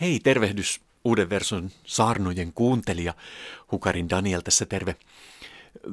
Hei, 0.00 0.20
tervehdys 0.20 0.80
uuden 1.04 1.30
verson 1.30 1.70
saarnojen 1.84 2.52
kuuntelija. 2.52 3.14
Hukarin 3.72 4.10
Daniel 4.10 4.40
tässä 4.40 4.66
terve. 4.66 4.96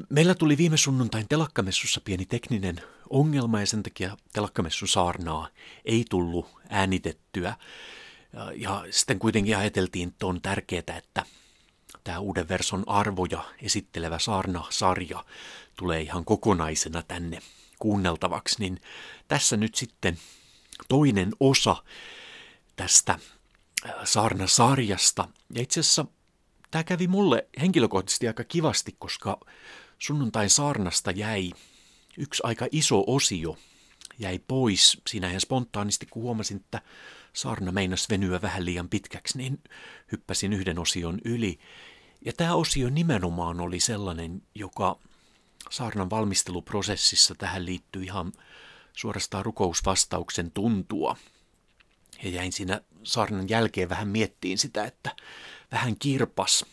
Meillä 0.10 0.36
tuli 0.36 0.58
viime 0.58 0.78
sunnuntain 0.78 1.28
telakkamessussa 1.30 2.02
pieni 2.02 2.26
tekninen 2.26 2.82
ongelma 3.10 3.60
ja 3.60 3.66
sen 3.66 3.84
takia 3.84 4.18
telakkamessun 4.34 4.88
saarnaa 4.88 5.48
ei 5.86 6.06
tullut 6.10 6.48
äänitettyä. 6.70 7.56
Ja, 8.56 8.86
sitten 8.90 9.20
kuitenkin 9.20 9.58
ajateltiin, 9.58 10.10
että 10.10 10.26
on 10.26 10.42
tärkeää, 10.42 10.98
että 10.98 11.26
tämä 12.04 12.20
uuden 12.20 12.50
verson 12.50 12.84
arvoja 12.88 13.44
esittelevä 13.62 14.20
saarna-sarja 14.20 15.26
tulee 15.76 16.02
ihan 16.02 16.26
kokonaisena 16.26 17.04
tänne 17.08 17.40
kuunneltavaksi, 17.80 18.56
niin 18.60 18.82
tässä 19.28 19.58
nyt 19.58 19.76
sitten 19.76 20.18
toinen 20.88 21.32
osa 21.40 21.84
tästä 22.76 23.20
saarnasarjasta. 24.04 25.28
Ja 25.56 25.62
itse 25.62 25.80
asiassa 25.80 26.06
tämä 26.72 26.84
kävi 26.84 27.08
mulle 27.08 27.48
henkilökohtaisesti 27.62 28.28
aika 28.28 28.44
kivasti, 28.44 28.96
koska 29.00 29.40
sunnuntain 30.00 30.50
saarnasta 30.50 31.12
jäi 31.12 31.52
yksi 32.18 32.44
aika 32.46 32.68
iso 32.72 33.04
osio 33.08 33.58
jäi 34.20 34.40
pois. 34.40 35.02
Siinä 35.08 35.30
ihan 35.30 35.42
spontaanisti, 35.42 36.06
kun 36.06 36.24
huomasin, 36.24 36.58
että 36.58 36.82
saarna 37.34 37.72
meinas 37.72 38.10
venyä 38.10 38.42
vähän 38.42 38.66
liian 38.66 38.90
pitkäksi, 38.90 39.38
niin 39.38 39.64
hyppäsin 40.12 40.54
yhden 40.54 40.80
osion 40.80 41.20
yli. 41.26 41.60
Ja 42.26 42.34
tämä 42.34 42.56
osio 42.56 42.90
nimenomaan 42.90 43.60
oli 43.60 43.80
sellainen, 43.80 44.42
joka 44.56 45.00
saarnan 45.70 46.10
valmisteluprosessissa 46.10 47.36
tähän 47.36 47.66
liittyy 47.66 48.04
ihan 48.04 48.32
suorastaan 48.94 49.46
rukousvastauksen 49.46 50.52
tuntua. 50.52 51.18
Ja 52.24 52.30
jäin 52.30 52.54
siinä 52.54 52.82
saarnan 53.04 53.50
jälkeen 53.50 53.90
vähän 53.90 54.08
miettiin 54.08 54.58
sitä, 54.58 54.86
että 54.86 55.16
vähän 55.72 55.96
kirpas 56.00 56.66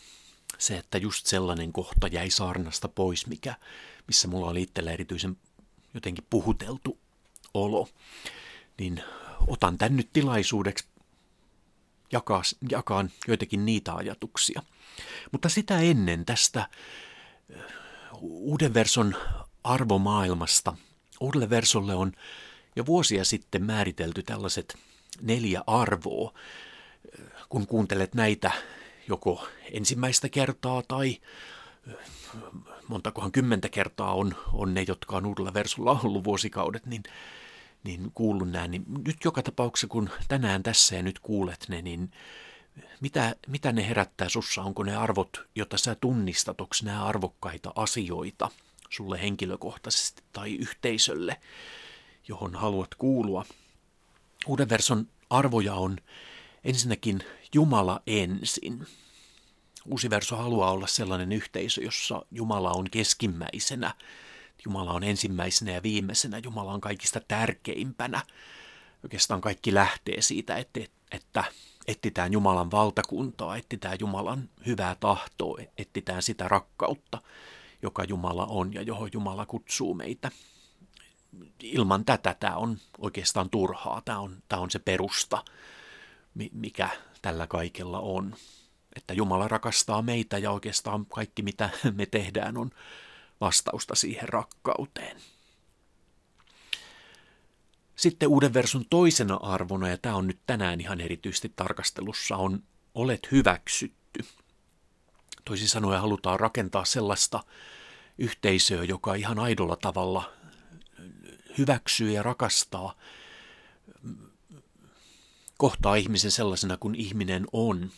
se, 0.59 0.77
että 0.77 0.99
just 0.99 1.27
sellainen 1.27 1.73
kohta 1.73 2.07
jäi 2.07 2.31
saarnasta 2.31 2.89
pois, 2.89 3.27
mikä, 3.27 3.55
missä 4.07 4.29
mulla 4.29 4.51
oli 4.51 4.63
itsellä 4.63 4.93
erityisen 4.93 5.37
jotenkin 5.95 6.27
puhuteltu 6.31 6.99
olo. 7.55 7.89
Niin 8.79 9.03
otan 9.47 9.79
tän 9.79 9.97
nyt 9.97 10.13
tilaisuudeksi 10.13 10.87
jakaa, 12.13 12.43
jakaan 12.71 13.11
joitakin 13.29 13.67
niitä 13.67 13.95
ajatuksia. 13.95 14.63
Mutta 15.33 15.49
sitä 15.49 15.81
ennen 15.81 16.25
tästä 16.25 16.69
uuden 18.21 18.75
verson 18.75 19.17
arvomaailmasta. 19.65 20.77
Uudelle 21.21 21.51
versolle 21.51 21.95
on 21.95 22.13
jo 22.77 22.87
vuosia 22.87 23.25
sitten 23.25 23.65
määritelty 23.65 24.23
tällaiset 24.23 24.79
neljä 25.21 25.63
arvoa. 25.67 26.33
Kun 27.49 27.67
kuuntelet 27.67 28.15
näitä 28.15 28.51
joko 29.09 29.49
ensimmäistä 29.73 30.29
kertaa 30.29 30.83
tai 30.89 31.21
montakohan 32.89 33.33
kymmentä 33.33 33.69
kertaa 33.69 34.15
on, 34.15 34.37
on 34.53 34.75
ne, 34.75 34.85
jotka 34.89 35.17
on 35.17 35.27
uudella 35.27 35.55
versulla 35.55 36.01
ollut 36.05 36.25
vuosikaudet, 36.25 36.87
niin, 36.87 37.03
niin 37.85 38.11
kuullut 38.15 38.51
nämä. 38.51 38.69
Niin 38.69 38.85
nyt 39.07 39.17
joka 39.25 39.43
tapauksessa, 39.43 39.87
kun 39.87 40.11
tänään 40.29 40.63
tässä 40.63 40.97
ja 40.97 41.03
nyt 41.03 41.19
kuulet 41.19 41.67
ne, 41.69 41.83
niin 41.83 42.13
mitä, 43.01 43.37
mitä 43.47 43.73
ne 43.73 43.89
herättää 43.89 44.29
sussa? 44.29 44.63
Onko 44.63 44.83
ne 44.83 44.97
arvot, 44.97 45.47
joita 45.55 45.79
sä 45.79 45.95
tunnistat? 45.95 46.61
Onko 46.61 46.75
nämä 46.83 47.05
arvokkaita 47.05 47.73
asioita 47.77 48.51
sulle 48.91 49.23
henkilökohtaisesti 49.23 50.23
tai 50.33 50.55
yhteisölle, 50.55 51.41
johon 52.29 52.55
haluat 52.55 52.95
kuulua? 52.95 53.45
Uuden 54.47 54.69
verson 54.69 55.09
arvoja 55.31 55.75
on 55.75 55.99
ensinnäkin 56.65 57.21
Jumala 57.55 58.03
ensin. 58.07 58.87
Uusi 59.87 60.11
verso 60.11 60.37
haluaa 60.37 60.71
olla 60.71 60.87
sellainen 60.87 61.33
yhteisö, 61.33 61.83
jossa 61.83 62.27
Jumala 62.31 62.71
on 62.71 62.91
keskimmäisenä, 62.91 63.95
Jumala 64.65 64.93
on 64.93 65.05
ensimmäisenä 65.05 65.71
ja 65.71 65.83
viimeisenä, 65.83 66.39
Jumala 66.39 66.73
on 66.73 66.81
kaikista 66.81 67.21
tärkeimpänä. 67.29 68.23
Oikeastaan 69.05 69.41
kaikki 69.41 69.75
lähtee 69.75 70.23
siitä, 70.23 70.57
että, 70.57 70.81
että 71.11 71.45
etsitään 71.87 72.33
Jumalan 72.33 72.71
valtakuntaa, 72.71 73.57
etsitään 73.57 73.97
Jumalan 74.01 74.49
hyvää 74.67 74.95
tahtoa, 75.01 75.59
etsitään 75.79 76.23
sitä 76.23 76.49
rakkautta, 76.49 77.23
joka 77.83 78.05
Jumala 78.05 78.47
on 78.47 78.75
ja 78.75 78.83
johon 78.83 79.11
Jumala 79.13 79.47
kutsuu 79.47 79.95
meitä. 79.95 80.31
Ilman 81.63 82.05
tätä 82.05 82.37
tämä 82.41 82.57
on 82.57 82.79
oikeastaan 82.99 83.51
turhaa, 83.51 84.03
tämä 84.05 84.19
on, 84.19 84.43
tämä 84.49 84.63
on 84.63 84.71
se 84.71 84.79
perusta, 84.79 85.45
mikä 86.53 86.89
tällä 87.23 87.47
kaikella 87.47 88.01
on. 88.01 88.35
Että 88.97 89.15
Jumala 89.15 89.49
rakastaa 89.49 90.03
meitä 90.03 90.39
ja 90.39 90.51
oikeastaan 90.51 91.07
kaikki 91.07 91.43
mitä 91.43 91.71
me 91.95 92.07
tehdään 92.07 92.57
on 92.57 92.71
vastausta 93.41 93.95
siihen 93.95 94.29
rakkauteen. 94.29 95.17
Sitten 97.97 98.29
uuden 98.29 98.55
versun 98.55 98.87
toisena 98.91 99.35
arvona, 99.35 99.89
ja 99.89 99.99
tämä 99.99 100.15
on 100.15 100.27
nyt 100.27 100.39
tänään 100.47 100.81
ihan 100.81 101.01
erityisesti 101.01 101.53
tarkastelussa, 101.57 102.37
on 102.37 102.63
olet 102.95 103.33
hyväksytty. 103.33 104.25
Toisin 105.45 105.69
sanoen 105.69 106.01
halutaan 106.01 106.41
rakentaa 106.41 106.85
sellaista 106.85 107.45
yhteisöä, 108.19 108.85
joka 108.85 109.15
ihan 109.15 109.39
aidolla 109.39 109.77
tavalla 109.77 110.33
hyväksyy 111.59 112.11
ja 112.11 112.23
rakastaa, 112.23 112.95
kohtaa 115.59 115.95
ihmisen 115.95 116.31
sellaisena 116.31 116.77
kuin 116.77 116.95
ihminen 116.95 117.47
on. 117.53 117.91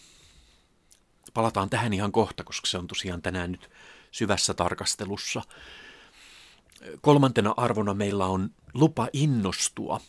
Palataan 1.34 1.70
tähän 1.70 1.92
ihan 1.92 2.12
kohta, 2.12 2.44
koska 2.44 2.66
se 2.66 2.78
on 2.78 2.86
tosiaan 2.86 3.22
tänään 3.22 3.52
nyt 3.52 3.70
syvässä 4.10 4.54
tarkastelussa. 4.54 5.42
Kolmantena 7.00 7.54
arvona 7.56 7.94
meillä 7.94 8.26
on 8.26 8.50
lupa 8.74 9.08
innostua. 9.12 10.00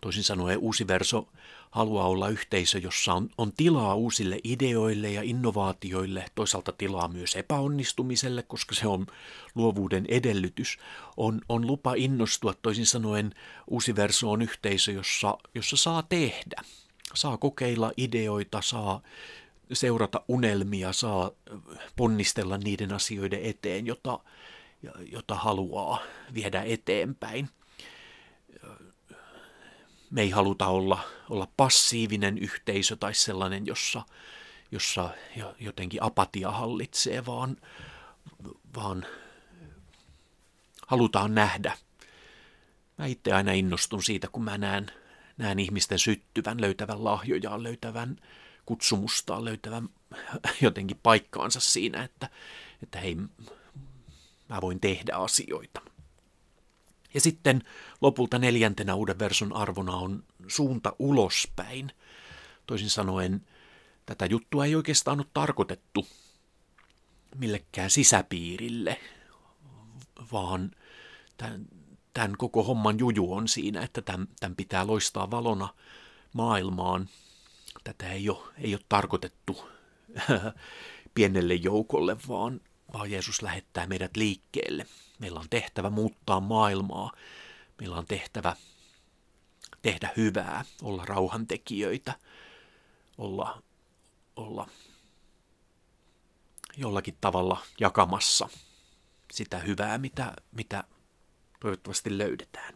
Toisin 0.00 0.24
sanoen 0.24 0.58
uusi 0.58 0.86
verso 0.86 1.28
haluaa 1.76 2.08
olla 2.08 2.28
yhteisö, 2.28 2.78
jossa 2.78 3.14
on, 3.14 3.28
on 3.38 3.52
tilaa 3.52 3.94
uusille 3.94 4.38
ideoille 4.44 5.10
ja 5.10 5.22
innovaatioille, 5.22 6.24
toisaalta 6.34 6.72
tilaa 6.72 7.08
myös 7.08 7.36
epäonnistumiselle, 7.36 8.42
koska 8.42 8.74
se 8.74 8.88
on 8.88 9.06
luovuuden 9.54 10.04
edellytys. 10.08 10.78
On, 11.16 11.40
on 11.48 11.66
lupa 11.66 11.94
innostua, 11.94 12.54
toisin 12.54 12.86
sanoen 12.86 13.34
uusi 13.66 13.96
verso 13.96 14.30
on 14.30 14.42
yhteisö, 14.42 14.92
jossa, 14.92 15.38
jossa 15.54 15.76
saa 15.76 16.02
tehdä, 16.02 16.62
saa 17.14 17.36
kokeilla 17.36 17.92
ideoita, 17.96 18.62
saa 18.62 19.00
seurata 19.72 20.20
unelmia, 20.28 20.92
saa 20.92 21.30
ponnistella 21.96 22.58
niiden 22.58 22.92
asioiden 22.92 23.42
eteen, 23.42 23.86
jota, 23.86 24.18
jota 25.12 25.34
haluaa 25.34 26.02
viedä 26.34 26.62
eteenpäin. 26.62 27.48
Me 30.10 30.22
ei 30.22 30.30
haluta 30.30 30.66
olla, 30.66 30.98
olla 31.30 31.48
passiivinen 31.56 32.38
yhteisö 32.38 32.96
tai 32.96 33.14
sellainen, 33.14 33.66
jossa, 33.66 34.02
jossa 34.70 35.10
jotenkin 35.58 36.02
apatia 36.02 36.50
hallitsee, 36.50 37.26
vaan, 37.26 37.56
vaan 38.76 39.06
halutaan 40.86 41.34
nähdä. 41.34 41.78
Mä 42.98 43.06
itse 43.06 43.32
aina 43.32 43.52
innostun 43.52 44.02
siitä, 44.02 44.28
kun 44.28 44.44
mä 44.44 44.58
näen, 44.58 44.90
näen 45.36 45.58
ihmisten 45.58 45.98
syttyvän, 45.98 46.60
löytävän 46.60 47.04
lahjojaan, 47.04 47.62
löytävän 47.62 48.16
kutsumustaan, 48.66 49.44
löytävän 49.44 49.88
jotenkin 50.60 51.00
paikkaansa 51.02 51.60
siinä, 51.60 52.04
että, 52.04 52.30
että 52.82 53.00
hei, 53.00 53.16
mä 54.48 54.60
voin 54.60 54.80
tehdä 54.80 55.14
asioita. 55.14 55.80
Ja 57.16 57.20
sitten 57.20 57.62
lopulta 58.00 58.38
neljäntenä 58.38 58.94
uuden 58.94 59.18
verson 59.18 59.56
arvona 59.56 59.96
on 59.96 60.24
suunta 60.48 60.92
ulospäin. 60.98 61.92
Toisin 62.66 62.90
sanoen 62.90 63.46
tätä 64.06 64.26
juttua 64.26 64.64
ei 64.64 64.74
oikeastaan 64.74 65.20
ole 65.20 65.26
tarkoitettu 65.34 66.06
millekään 67.36 67.90
sisäpiirille, 67.90 69.00
vaan 70.32 70.70
tämän, 71.36 71.66
tämän 72.14 72.36
koko 72.38 72.62
homman 72.62 72.98
juju 72.98 73.32
on 73.32 73.48
siinä, 73.48 73.82
että 73.82 74.02
tämän, 74.02 74.28
tämän 74.40 74.56
pitää 74.56 74.86
loistaa 74.86 75.30
valona 75.30 75.68
maailmaan. 76.32 77.08
Tätä 77.84 78.12
ei 78.12 78.30
ole, 78.30 78.52
ei 78.58 78.74
ole 78.74 78.82
tarkoitettu 78.88 79.68
pienelle 81.14 81.54
joukolle, 81.54 82.16
vaan 82.28 82.60
vaan 82.92 83.10
Jeesus 83.10 83.42
lähettää 83.42 83.86
meidät 83.86 84.16
liikkeelle. 84.16 84.86
Meillä 85.18 85.40
on 85.40 85.48
tehtävä 85.50 85.90
muuttaa 85.90 86.40
maailmaa. 86.40 87.12
Meillä 87.78 87.96
on 87.96 88.06
tehtävä 88.06 88.56
tehdä 89.82 90.10
hyvää, 90.16 90.64
olla 90.82 91.04
rauhantekijöitä, 91.04 92.14
olla, 93.18 93.62
olla 94.36 94.68
jollakin 96.76 97.16
tavalla 97.20 97.62
jakamassa 97.80 98.48
sitä 99.32 99.58
hyvää, 99.58 99.98
mitä, 99.98 100.32
mitä 100.52 100.84
toivottavasti 101.60 102.18
löydetään. 102.18 102.74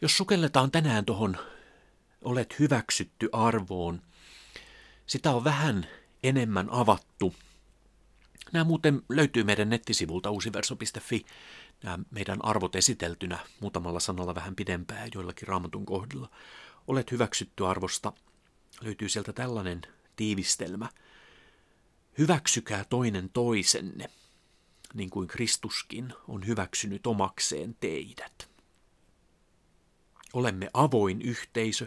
Jos 0.00 0.16
sukelletaan 0.16 0.70
tänään 0.70 1.04
tuohon 1.04 1.36
olet 2.22 2.58
hyväksytty 2.58 3.28
arvoon, 3.32 4.02
sitä 5.06 5.30
on 5.30 5.44
vähän 5.44 5.86
enemmän 6.22 6.70
avattu. 6.70 7.34
Nämä 8.52 8.64
muuten 8.64 9.02
löytyy 9.08 9.44
meidän 9.44 9.70
nettisivulta 9.70 10.30
uusiverso.fi, 10.30 11.24
nämä 11.82 11.98
meidän 12.10 12.44
arvot 12.44 12.76
esiteltynä 12.76 13.38
muutamalla 13.60 14.00
sanalla 14.00 14.34
vähän 14.34 14.56
pidempään 14.56 15.10
joillakin 15.14 15.48
raamatun 15.48 15.86
kohdilla. 15.86 16.30
Olet 16.86 17.10
hyväksytty 17.10 17.66
arvosta, 17.66 18.12
löytyy 18.80 19.08
sieltä 19.08 19.32
tällainen 19.32 19.82
tiivistelmä. 20.16 20.88
Hyväksykää 22.18 22.84
toinen 22.84 23.30
toisenne, 23.30 24.10
niin 24.94 25.10
kuin 25.10 25.28
Kristuskin 25.28 26.14
on 26.28 26.46
hyväksynyt 26.46 27.06
omakseen 27.06 27.76
teidät. 27.80 28.48
Olemme 30.32 30.70
avoin 30.74 31.22
yhteisö, 31.22 31.86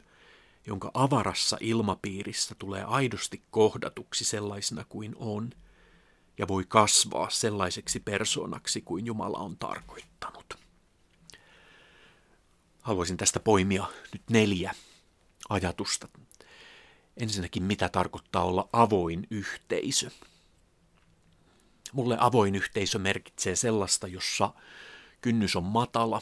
jonka 0.65 0.91
avarassa 0.94 1.57
ilmapiirissä 1.59 2.55
tulee 2.55 2.83
aidosti 2.83 3.44
kohdatuksi 3.51 4.25
sellaisena 4.25 4.85
kuin 4.89 5.15
on, 5.15 5.51
ja 6.37 6.47
voi 6.47 6.65
kasvaa 6.67 7.29
sellaiseksi 7.29 7.99
persoonaksi 7.99 8.81
kuin 8.81 9.05
Jumala 9.05 9.37
on 9.37 9.57
tarkoittanut. 9.57 10.53
Haluaisin 12.81 13.17
tästä 13.17 13.39
poimia 13.39 13.85
nyt 14.13 14.21
neljä 14.29 14.75
ajatusta. 15.49 16.07
Ensinnäkin, 17.17 17.63
mitä 17.63 17.89
tarkoittaa 17.89 18.43
olla 18.43 18.69
avoin 18.73 19.27
yhteisö. 19.31 20.09
Mulle 21.93 22.17
avoin 22.19 22.55
yhteisö 22.55 22.99
merkitsee 22.99 23.55
sellaista, 23.55 24.07
jossa 24.07 24.53
kynnys 25.21 25.55
on 25.55 25.63
matala, 25.63 26.21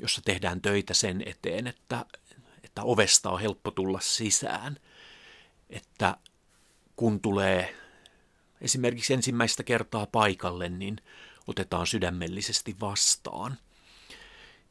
jossa 0.00 0.20
tehdään 0.24 0.62
töitä 0.62 0.94
sen 0.94 1.22
eteen, 1.26 1.66
että, 1.66 2.06
että 2.62 2.82
ovesta 2.82 3.30
on 3.30 3.40
helppo 3.40 3.70
tulla 3.70 4.00
sisään, 4.00 4.76
että 5.70 6.16
kun 6.96 7.20
tulee 7.20 7.85
esimerkiksi 8.60 9.14
ensimmäistä 9.14 9.62
kertaa 9.62 10.06
paikalle, 10.06 10.68
niin 10.68 10.96
otetaan 11.46 11.86
sydämellisesti 11.86 12.76
vastaan. 12.80 13.58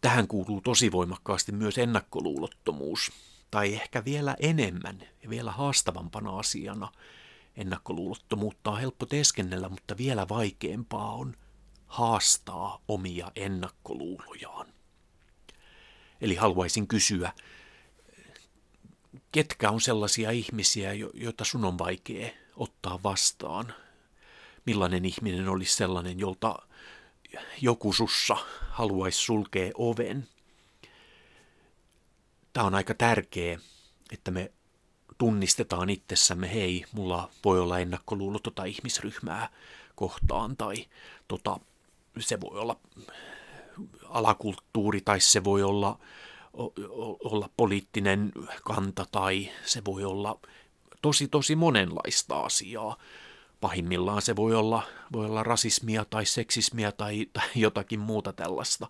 Tähän 0.02 0.28
kuuluu 0.28 0.62
tosi 0.62 0.92
voimakkaasti 0.92 1.52
myös 1.52 1.78
ennakkoluulottomuus, 1.78 3.12
tai 3.52 3.74
ehkä 3.74 4.06
vielä 4.06 4.36
enemmän 4.40 5.04
ja 5.24 5.30
vielä 5.30 5.52
haastavampana 5.52 6.40
asiana 6.40 6.92
ennakkoluulottomuutta 7.56 8.72
on 8.72 8.80
helppo 8.80 9.06
teeskennellä, 9.06 9.70
mutta 9.70 9.98
vielä 9.98 10.30
vaikeampaa 10.30 11.14
on 11.14 11.36
haastaa 11.88 12.82
omia 12.88 13.32
ennakkoluulojaan. 13.36 14.68
Eli 16.22 16.36
haluaisin 16.36 16.88
kysyä, 16.88 17.32
ketkä 19.32 19.70
on 19.70 19.82
sellaisia 19.82 20.32
ihmisiä, 20.32 20.94
joita 21.14 21.44
sun 21.44 21.66
on 21.66 21.78
vaikea 21.78 22.45
ottaa 22.56 23.00
vastaan? 23.04 23.74
Millainen 24.66 25.06
ihminen 25.06 25.50
olisi 25.50 25.76
sellainen, 25.76 26.20
jolta 26.20 26.60
joku 27.62 27.94
sussa 27.94 28.38
haluaisi 28.70 29.18
sulkea 29.18 29.72
oven? 29.78 30.28
Tämä 32.54 32.68
on 32.68 32.76
aika 32.76 32.94
tärkeä, 32.94 33.60
että 34.12 34.32
me 34.32 34.52
tunnistetaan 35.18 35.90
itsessämme, 35.90 36.54
hei, 36.54 36.86
mulla 36.92 37.30
voi 37.46 37.60
olla 37.60 37.80
ennakkoluulo 37.80 38.40
tota 38.40 38.64
ihmisryhmää 38.64 39.50
kohtaan, 39.96 40.58
tai 40.58 40.86
tota, 41.28 41.60
se 42.20 42.42
voi 42.42 42.60
olla 42.60 42.80
alakulttuuri, 44.10 45.02
tai 45.02 45.20
se 45.20 45.44
voi 45.44 45.64
olla, 45.64 46.00
olla 47.24 47.50
poliittinen 47.58 48.32
kanta, 48.64 49.06
tai 49.12 49.52
se 49.66 49.82
voi 49.86 50.04
olla 50.04 50.40
tosi 51.06 51.28
tosi 51.28 51.56
monenlaista 51.56 52.40
asiaa. 52.40 52.98
Pahimmillaan 53.62 54.22
se 54.22 54.36
voi 54.36 54.56
olla, 54.56 54.84
voi 55.14 55.26
olla 55.26 55.44
rasismia 55.44 56.06
tai 56.06 56.26
seksismia 56.26 56.92
tai, 56.92 57.26
tai 57.34 57.48
jotakin 57.56 58.00
muuta 58.00 58.34
tällaista. 58.34 58.88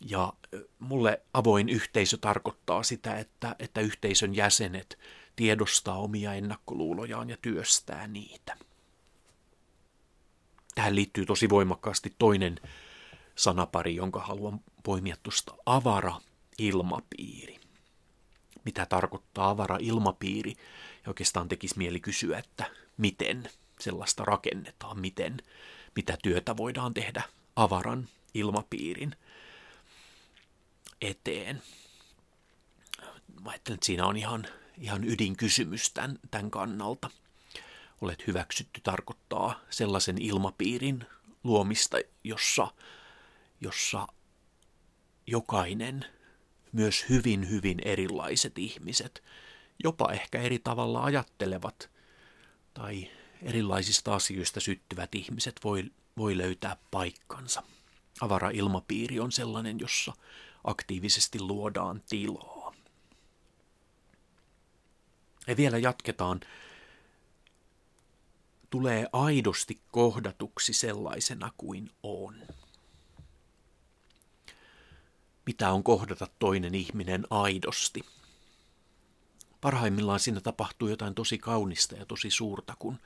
Ja 0.00 0.32
mulle 0.78 1.20
avoin 1.34 1.68
yhteisö 1.68 2.16
tarkoittaa 2.20 2.82
sitä, 2.82 3.18
että, 3.18 3.56
että 3.58 3.80
yhteisön 3.80 4.34
jäsenet 4.34 4.98
tiedostaa 5.36 5.98
omia 5.98 6.34
ennakkoluulojaan 6.34 7.30
ja 7.30 7.36
työstää 7.42 8.06
niitä. 8.06 8.56
Tähän 10.74 10.94
liittyy 10.94 11.26
tosi 11.26 11.48
voimakkaasti 11.48 12.14
toinen 12.18 12.60
sanapari, 13.34 13.96
jonka 13.96 14.20
haluan 14.20 14.60
poimia 14.82 15.16
tuosta 15.22 15.54
avara 15.66 16.20
ilmapiiri. 16.58 17.61
Mitä 18.64 18.86
tarkoittaa 18.86 19.50
avara 19.50 19.76
ilmapiiri? 19.80 20.50
Ja 21.04 21.10
oikeastaan 21.10 21.48
tekisi 21.48 21.78
mieli 21.78 22.00
kysyä, 22.00 22.38
että 22.38 22.70
miten 22.96 23.50
sellaista 23.80 24.24
rakennetaan, 24.24 25.00
miten, 25.00 25.36
mitä 25.96 26.18
työtä 26.22 26.56
voidaan 26.56 26.94
tehdä 26.94 27.22
avaran 27.56 28.08
ilmapiirin 28.34 29.16
eteen. 31.00 31.62
Mä 33.44 33.50
ajattelen, 33.50 33.74
että 33.74 33.86
siinä 33.86 34.06
on 34.06 34.16
ihan, 34.16 34.46
ihan 34.78 35.04
ydinkysymys 35.04 35.90
tämän, 35.90 36.18
tämän 36.30 36.50
kannalta. 36.50 37.10
Olet 38.00 38.26
hyväksytty 38.26 38.80
tarkoittaa 38.80 39.60
sellaisen 39.70 40.18
ilmapiirin 40.18 41.06
luomista, 41.44 41.96
jossa, 42.24 42.68
jossa 43.60 44.08
jokainen, 45.26 46.04
myös 46.72 47.04
hyvin 47.08 47.50
hyvin 47.50 47.78
erilaiset 47.84 48.58
ihmiset, 48.58 49.22
jopa 49.84 50.12
ehkä 50.12 50.40
eri 50.40 50.58
tavalla 50.58 51.04
ajattelevat 51.04 51.90
tai 52.74 53.10
erilaisista 53.42 54.14
asioista 54.14 54.60
syttyvät 54.60 55.14
ihmiset 55.14 55.60
voi, 55.64 55.84
voi 56.16 56.38
löytää 56.38 56.76
paikkansa. 56.90 57.62
Avara 58.20 58.50
ilmapiiri 58.50 59.20
on 59.20 59.32
sellainen, 59.32 59.80
jossa 59.80 60.12
aktiivisesti 60.64 61.40
luodaan 61.40 62.02
tilaa. 62.08 62.74
Ja 65.46 65.56
vielä 65.56 65.78
jatketaan. 65.78 66.40
Tulee 68.70 69.06
aidosti 69.12 69.80
kohdatuksi 69.90 70.72
sellaisena 70.72 71.52
kuin 71.56 71.90
on. 72.02 72.34
Mitä 75.46 75.72
on 75.72 75.82
kohdata 75.82 76.26
toinen 76.38 76.74
ihminen 76.74 77.26
aidosti? 77.30 78.04
Parhaimmillaan 79.60 80.20
siinä 80.20 80.40
tapahtuu 80.40 80.88
jotain 80.88 81.14
tosi 81.14 81.38
kaunista 81.38 81.96
ja 81.96 82.06
tosi 82.06 82.30
suurta, 82.30 82.74
kun 82.78 82.98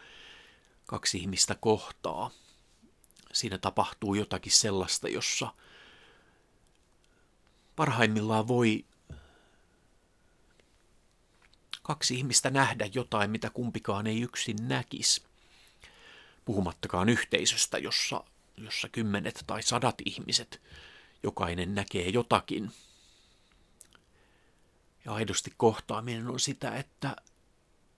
kaksi 0.87 1.19
ihmistä 1.19 1.55
kohtaa. 1.55 2.31
Siinä 3.33 3.59
tapahtuu 3.59 4.15
jotakin 4.15 4.53
sellaista, 4.53 5.09
jossa– 5.09 5.53
parhaimmillaan 7.77 8.49
voi 8.49 8.85
kaksi 11.83 12.15
ihmistä 12.15 12.51
nähdä 12.51 12.89
jotain, 12.95 13.31
mitä 13.31 13.51
kumpikaan 13.51 14.07
ei 14.07 14.21
yksin 14.21 14.57
näkisi. 14.61 15.23
Puhumattakaan 16.45 17.09
yhteisöstä, 17.09 17.79
jossa, 17.79 18.25
jossa 18.57 18.89
kymmenet 18.89 19.45
tai 19.47 19.63
sadat 19.63 19.95
ihmiset 20.05 20.61
jokainen 21.23 21.75
näkee 21.75 22.09
jotakin. 22.09 22.71
Ja 25.05 25.13
aidosti 25.13 25.53
kohtaaminen 25.57 26.29
on 26.29 26.41
sitä, 26.41 26.77
että, 26.77 27.17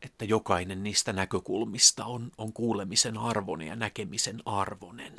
että 0.02 0.24
jokainen 0.24 0.82
niistä 0.82 1.12
näkökulmista 1.12 2.04
on, 2.04 2.32
on 2.38 2.52
kuulemisen 2.52 3.18
arvoinen 3.18 3.68
ja 3.68 3.76
näkemisen 3.76 4.42
arvoinen. 4.44 5.16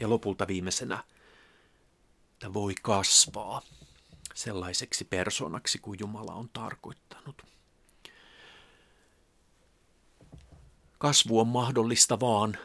Ja 0.00 0.08
lopulta 0.08 0.46
viimeisenä, 0.46 1.04
että 2.32 2.54
voi 2.54 2.74
kasvaa 2.82 3.62
sellaiseksi 4.34 5.04
persoonaksi 5.04 5.78
kuin 5.78 5.98
Jumala 6.00 6.34
on 6.34 6.48
tarkoittanut. 6.52 7.42
Kasvu 10.98 11.40
on 11.40 11.48
mahdollista 11.48 12.20
vaan 12.20 12.58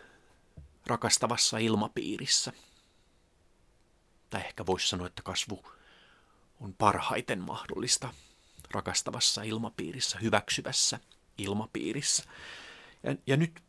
rakastavassa 0.88 1.58
ilmapiirissä. 1.58 2.54
Tai 4.30 4.42
ehkä 4.42 4.66
voisi 4.66 4.90
sanoa, 4.90 5.08
että 5.08 5.22
kasvu 5.24 5.64
on 6.60 6.74
parhaiten 6.74 7.40
mahdollista 7.40 8.14
rakastavassa 8.72 9.44
ilmapiirissä, 9.44 10.20
hyväksyvässä 10.20 11.00
ilmapiirissä. 11.38 12.24
Ja, 13.04 13.16
ja 13.28 13.38
nyt 13.38 13.64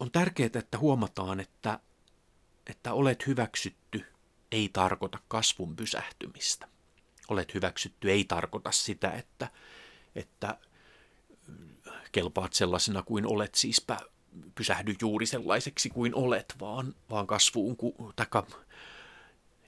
on 0.00 0.10
tärkeää, 0.10 0.50
että 0.54 0.78
huomataan, 0.78 1.40
että 1.40 1.80
että 2.68 2.92
olet 2.92 3.26
hyväksytty 3.26 4.04
ei 4.52 4.70
tarkoita 4.72 5.18
kasvun 5.28 5.76
pysähtymistä. 5.76 6.68
Olet 7.28 7.54
hyväksytty 7.54 8.10
ei 8.10 8.24
tarkoita 8.24 8.72
sitä, 8.72 9.10
että, 9.10 9.50
että 10.14 10.58
kelpaat 12.12 12.52
sellaisena 12.52 13.02
kuin 13.02 13.26
olet, 13.26 13.54
siispä 13.54 13.98
pysähdy 14.54 14.94
juuri 15.00 15.26
sellaiseksi 15.26 15.90
kuin 15.90 16.14
olet, 16.14 16.54
vaan, 16.60 16.94
vaan 17.10 17.26
kasvuun, 17.26 17.76
taka, 18.16 18.46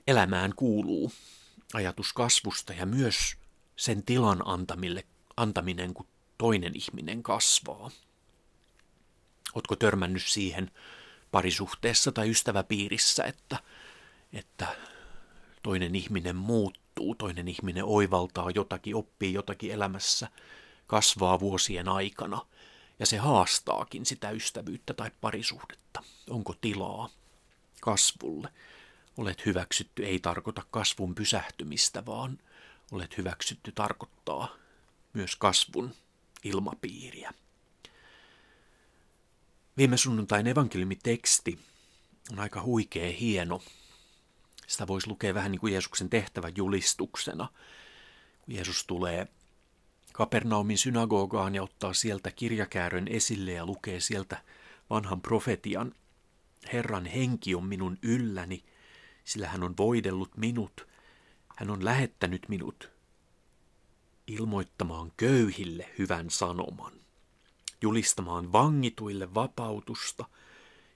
elämään 0.07 0.53
kuuluu 0.57 1.13
ajatus 1.75 2.13
kasvusta 2.13 2.73
ja 2.73 2.87
myös 2.87 3.37
sen 3.77 4.03
tilan 4.03 4.43
antamille, 4.45 5.05
antaminen, 5.37 5.95
kun 5.95 6.07
toinen 6.39 6.73
ihminen 6.75 7.23
kasvaa. 7.23 7.91
Oletko 9.55 9.77
törmännyt 9.77 10.23
siihen 10.27 10.71
parisuhteessa 11.31 12.13
tai 12.13 12.31
ystäväpiirissä, 12.31 13.25
että, 13.25 13.59
että 14.33 14.67
toinen 15.63 15.95
ihminen 15.95 16.37
muuttuu, 16.37 17.15
toinen 17.15 17.49
ihminen 17.49 17.85
oivaltaa 17.85 18.51
jotakin, 18.55 18.97
oppii 18.97 19.33
jotakin 19.33 19.71
elämässä, 19.73 20.29
kasvaa 20.87 21.41
vuosien 21.41 21.89
aikana 21.89 22.47
ja 23.01 23.07
se 23.07 23.17
haastaakin 23.17 24.07
sitä 24.07 24.31
ystävyyttä 24.31 24.95
tai 24.95 25.11
parisuhdetta. 25.21 26.03
Onko 26.31 26.55
tilaa 26.61 27.09
kasvulle? 27.81 28.53
Olet 29.17 29.47
hyväksytty 29.47 30.07
ei 30.07 30.19
tarkoita 30.19 30.63
kasvun 30.71 31.15
pysähtymistä, 31.15 32.07
vaan 32.07 32.39
olet 32.93 33.19
hyväksytty 33.19 33.73
tarkoittaa 33.73 34.57
myös 35.13 35.37
kasvun 35.37 35.95
ilmapiiriä. 36.45 37.33
Viime 39.77 39.97
sunnuntain 39.97 40.47
evankeliumiteksti 40.47 41.59
on 42.33 42.39
aika 42.39 42.63
huikea 42.63 43.13
hieno. 43.13 43.63
Sitä 44.67 44.87
voisi 44.87 45.09
lukea 45.09 45.35
vähän 45.35 45.51
niin 45.51 45.61
kuin 45.61 45.73
Jeesuksen 45.73 46.11
tehtävän 46.11 46.53
julistuksena. 46.57 47.49
Kun 48.45 48.55
Jeesus 48.55 48.85
tulee 48.87 49.29
Kapernaumin 50.21 50.79
synagogaan 50.79 51.55
ja 51.55 51.63
ottaa 51.63 51.93
sieltä 51.93 52.31
kirjakäärön 52.31 53.09
esille 53.09 53.53
ja 53.53 53.67
lukee 53.67 54.01
sieltä 54.01 54.43
vanhan 54.91 55.21
profetian. 55.21 55.95
Herran 56.73 57.07
henki 57.07 57.55
on 57.55 57.67
minun 57.67 57.99
ylläni, 58.03 58.65
sillä 59.25 59.49
hän 59.49 59.63
on 59.63 59.77
voidellut 59.77 60.37
minut. 60.37 60.87
Hän 61.57 61.71
on 61.71 61.85
lähettänyt 61.85 62.49
minut 62.49 62.91
ilmoittamaan 64.27 65.13
köyhille 65.17 65.89
hyvän 65.99 66.31
sanoman, 66.31 66.93
julistamaan 67.83 68.53
vangituille 68.53 69.35
vapautusta 69.35 70.25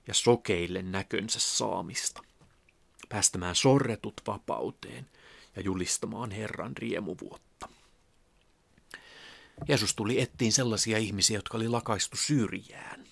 ja 0.07 0.15
sokeille 0.15 0.83
näkönsä 0.83 1.39
saamista, 1.41 2.23
päästämään 3.09 3.55
sorretut 3.55 4.21
vapauteen 4.27 5.07
ja 5.57 5.63
julistamaan 5.63 6.31
Herran 6.31 6.77
riemuvuotta. 6.77 7.44
Jeesus 9.69 9.95
tuli 9.95 10.21
ettiin 10.21 10.53
sellaisia 10.53 10.99
ihmisiä, 10.99 11.39
jotka 11.39 11.59
oli 11.59 11.69
lakaistu 11.69 12.17
syrjään. 12.17 13.05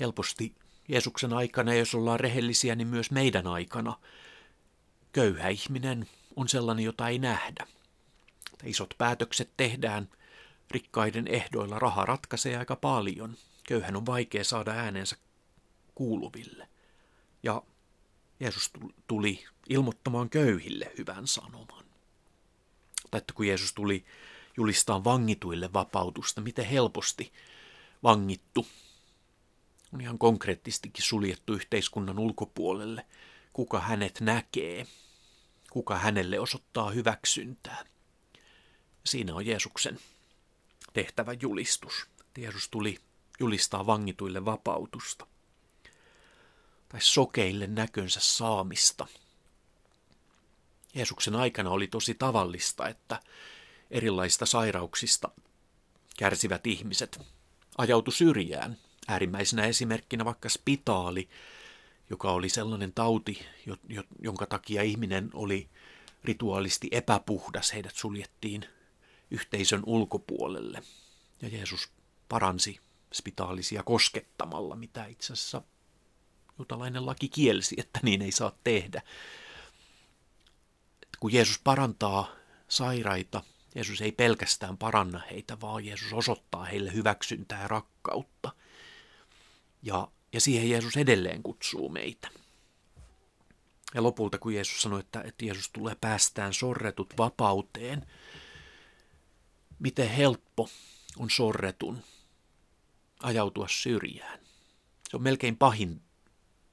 Helposti 0.00 0.54
Jeesuksen 0.88 1.32
aikana, 1.32 1.74
jos 1.74 1.94
ollaan 1.94 2.20
rehellisiä, 2.20 2.74
niin 2.74 2.88
myös 2.88 3.10
meidän 3.10 3.46
aikana 3.46 3.98
köyhä 5.12 5.48
ihminen 5.48 6.08
on 6.36 6.48
sellainen, 6.48 6.84
jota 6.84 7.08
ei 7.08 7.18
nähdä– 7.18 7.66
Isot 8.64 8.94
päätökset 8.98 9.50
tehdään 9.56 10.08
rikkaiden 10.70 11.28
ehdoilla. 11.28 11.78
Raha 11.78 12.04
ratkaisee 12.04 12.56
aika 12.56 12.76
paljon. 12.76 13.36
Köyhän 13.68 13.96
on 13.96 14.06
vaikea 14.06 14.44
saada 14.44 14.70
äänensä 14.70 15.16
kuuluville. 15.94 16.68
Ja 17.42 17.62
Jeesus 18.40 18.70
tuli 19.06 19.44
ilmoittamaan 19.68 20.30
köyhille 20.30 20.92
hyvän 20.98 21.26
sanoman. 21.26 21.84
Tai 23.10 23.18
että 23.18 23.34
kun 23.34 23.46
Jeesus 23.46 23.74
tuli 23.74 24.04
julistaa 24.60 25.04
vangituille 25.04 25.72
vapautusta, 25.72 26.40
miten 26.40 26.64
helposti 26.64 27.32
vangittu 28.02 28.66
on 29.92 30.00
ihan 30.00 30.18
konkreettistikin 30.18 31.04
suljettu 31.04 31.52
yhteiskunnan 31.52 32.18
ulkopuolelle. 32.18 33.06
Kuka 33.52 33.80
hänet 33.80 34.20
näkee, 34.20 34.86
kuka 35.70 35.98
hänelle 35.98 36.40
osoittaa 36.40 36.90
hyväksyntää. 36.90 37.84
Siinä 39.04 39.34
on 39.34 39.46
Jeesuksen 39.46 39.98
tehtävä 40.92 41.32
julistus. 41.40 42.06
Jeesus 42.38 42.68
tuli 42.68 42.98
julistaa 43.40 43.86
vangituille 43.86 44.44
vapautusta 44.44 45.26
tai 46.88 47.00
sokeille 47.00 47.66
näkönsä 47.66 48.20
saamista. 48.20 49.06
Jeesuksen 50.94 51.34
aikana 51.34 51.70
oli 51.70 51.86
tosi 51.86 52.14
tavallista, 52.14 52.88
että 52.88 53.20
erilaisista 53.90 54.46
sairauksista 54.46 55.28
kärsivät 56.18 56.66
ihmiset 56.66 57.20
ajautu 57.78 58.10
syrjään. 58.10 58.76
Äärimmäisenä 59.08 59.64
esimerkkinä 59.64 60.24
vaikka 60.24 60.48
spitaali, 60.48 61.28
joka 62.10 62.30
oli 62.30 62.48
sellainen 62.48 62.92
tauti, 62.92 63.46
jonka 64.22 64.46
takia 64.46 64.82
ihminen 64.82 65.30
oli 65.34 65.68
rituaalisti 66.24 66.88
epäpuhdas. 66.90 67.72
Heidät 67.72 67.94
suljettiin 67.94 68.64
yhteisön 69.30 69.82
ulkopuolelle. 69.86 70.82
Ja 71.42 71.48
Jeesus 71.48 71.88
paransi 72.28 72.80
spitaalisia 73.14 73.82
koskettamalla, 73.82 74.76
mitä 74.76 75.06
itse 75.06 75.32
asiassa 75.32 75.62
jutalainen 76.58 77.06
laki 77.06 77.28
kielsi, 77.28 77.74
että 77.78 78.00
niin 78.02 78.22
ei 78.22 78.32
saa 78.32 78.52
tehdä. 78.64 79.02
Kun 81.20 81.32
Jeesus 81.32 81.58
parantaa 81.64 82.32
sairaita, 82.68 83.42
Jeesus 83.74 84.00
ei 84.00 84.12
pelkästään 84.12 84.78
paranna 84.78 85.20
heitä, 85.30 85.60
vaan 85.60 85.84
Jeesus 85.84 86.12
osoittaa 86.12 86.64
heille 86.64 86.92
hyväksyntää 86.92 87.62
ja 87.62 87.68
rakkautta. 87.68 88.52
Ja, 89.82 90.08
ja 90.32 90.40
siihen 90.40 90.70
Jeesus 90.70 90.96
edelleen 90.96 91.42
kutsuu 91.42 91.88
meitä. 91.88 92.28
Ja 93.94 94.02
lopulta, 94.02 94.38
kun 94.38 94.54
Jeesus 94.54 94.82
sanoi, 94.82 95.00
että, 95.00 95.22
että 95.22 95.44
Jeesus 95.44 95.70
tulee 95.70 95.96
päästään 96.00 96.54
sorretut 96.54 97.14
vapauteen, 97.18 98.06
miten 99.78 100.10
helppo 100.10 100.70
on 101.18 101.30
sorretun 101.30 102.02
ajautua 103.22 103.66
syrjään. 103.68 104.40
Se 105.08 105.16
on 105.16 105.22
melkein 105.22 105.56
pahin, 105.56 106.02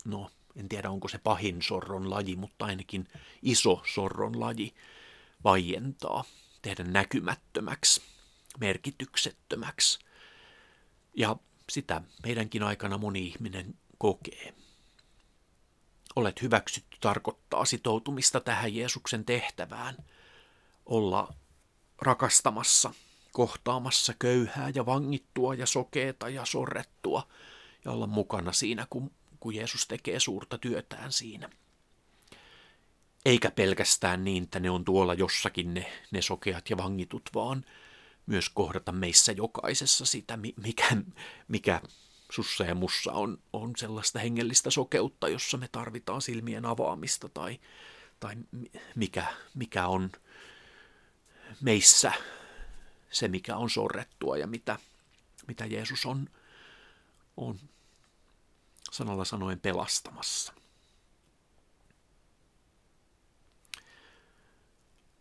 no 0.05 0.31
en 0.55 0.69
tiedä 0.69 0.89
onko 0.89 1.07
se 1.07 1.17
pahin 1.17 1.61
sorron 1.61 2.09
laji, 2.09 2.35
mutta 2.35 2.65
ainakin 2.65 3.07
iso 3.41 3.81
sorron 3.93 4.39
laji 4.39 4.73
vaientaa, 5.43 6.23
tehdä 6.67 6.83
näkymättömäksi, 6.91 8.01
merkityksettömäksi. 8.59 9.99
Ja 11.13 11.35
sitä 11.69 12.01
meidänkin 12.23 12.63
aikana 12.63 12.97
moni 12.97 13.27
ihminen 13.27 13.75
kokee. 13.97 14.53
Olet 16.15 16.41
hyväksytty 16.41 16.97
tarkoittaa 17.01 17.65
sitoutumista 17.65 18.39
tähän 18.39 18.75
Jeesuksen 18.75 19.25
tehtävään, 19.25 19.95
olla 20.85 21.33
rakastamassa, 22.01 22.93
kohtaamassa 23.31 24.13
köyhää 24.19 24.71
ja 24.75 24.85
vangittua 24.85 25.55
ja 25.55 25.65
sokeeta 25.65 26.29
ja 26.29 26.45
sorrettua 26.45 27.27
ja 27.85 27.91
olla 27.91 28.07
mukana 28.07 28.53
siinä, 28.53 28.87
kun, 28.89 29.11
kun 29.39 29.55
Jeesus 29.55 29.87
tekee 29.87 30.19
suurta 30.19 30.57
työtään 30.57 31.11
siinä. 31.11 31.49
Eikä 33.25 33.51
pelkästään 33.51 34.23
niin, 34.23 34.43
että 34.43 34.59
ne 34.59 34.69
on 34.69 34.85
tuolla 34.85 35.13
jossakin 35.13 35.73
ne, 35.73 35.91
ne 36.11 36.21
sokeat 36.21 36.69
ja 36.69 36.77
vangitut, 36.77 37.29
vaan 37.33 37.65
myös 38.25 38.49
kohdata 38.49 38.91
meissä 38.91 39.31
jokaisessa 39.31 40.05
sitä, 40.05 40.37
mikä, 40.37 40.97
mikä 41.47 41.81
sussa 42.31 42.63
ja 42.63 42.75
mussa 42.75 43.11
on, 43.11 43.39
on 43.53 43.73
sellaista 43.77 44.19
hengellistä 44.19 44.69
sokeutta, 44.69 45.29
jossa 45.29 45.57
me 45.57 45.67
tarvitaan 45.71 46.21
silmien 46.21 46.65
avaamista 46.65 47.29
tai, 47.29 47.59
tai 48.19 48.35
mikä, 48.95 49.25
mikä 49.55 49.87
on 49.87 50.11
meissä 51.61 52.11
se, 53.11 53.27
mikä 53.27 53.57
on 53.57 53.69
sorrettua 53.69 54.37
ja 54.37 54.47
mitä, 54.47 54.79
mitä 55.47 55.65
Jeesus 55.65 56.05
on, 56.05 56.29
on 57.37 57.59
sanalla 58.91 59.25
sanoen 59.25 59.59
pelastamassa. 59.59 60.53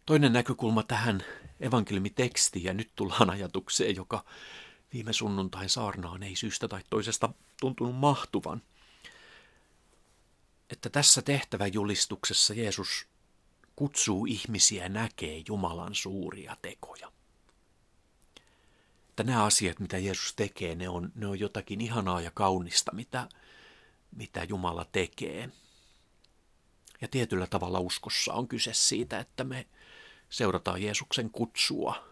Toinen 0.07 0.33
näkökulma 0.33 0.83
tähän 0.83 1.25
evankeliumitekstiin, 1.61 2.65
ja 2.65 2.75
nyt 2.75 2.91
tullaan 2.97 3.31
ajatukseen, 3.31 3.97
joka 3.97 4.25
viime 4.93 5.13
sunnuntain 5.13 5.69
saarnaan 5.69 6.23
ei 6.23 6.37
syystä 6.37 6.69
tai 6.69 6.81
toisesta 6.91 7.29
tuntunut 7.61 7.97
mahtuvan. 7.97 8.63
Että 10.71 10.91
tässä 10.91 11.23
tehtäväjulistuksessa 11.23 12.55
Jeesus 12.55 13.07
kutsuu 13.77 14.27
ihmisiä 14.27 14.89
näkee 14.89 15.43
Jumalan 15.49 15.95
suuria 15.95 16.57
tekoja. 16.63 17.13
Että 19.09 19.25
nämä 19.25 19.45
asiat, 19.45 19.81
mitä 19.81 19.99
Jeesus 19.99 20.35
tekee, 20.35 20.75
ne 20.75 20.89
on, 20.89 21.13
ne 21.15 21.27
on 21.27 21.41
jotakin 21.41 21.81
ihanaa 21.81 22.21
ja 22.21 22.31
kaunista, 22.31 22.93
mitä, 22.95 23.29
mitä 24.17 24.45
Jumala 24.45 24.87
tekee. 24.93 25.51
Ja 27.01 27.09
tietyllä 27.09 27.47
tavalla 27.47 27.81
uskossa 27.81 28.33
on 28.33 28.49
kyse 28.49 28.75
siitä, 28.75 29.19
että 29.19 29.45
me 29.45 29.67
seurataan 30.37 30.83
Jeesuksen 30.83 31.31
kutsua, 31.31 32.05